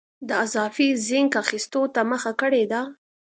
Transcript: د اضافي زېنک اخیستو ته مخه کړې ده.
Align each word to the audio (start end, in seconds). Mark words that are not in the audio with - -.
د 0.27 0.29
اضافي 0.45 0.89
زېنک 1.07 1.33
اخیستو 1.43 1.81
ته 1.93 2.01
مخه 2.11 2.31
کړې 2.41 2.63
ده. 2.71 2.81